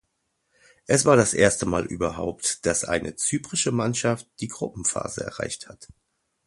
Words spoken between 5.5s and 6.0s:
hat.